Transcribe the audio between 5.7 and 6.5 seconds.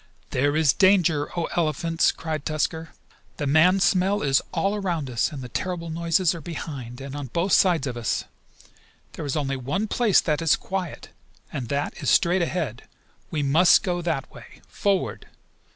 noises are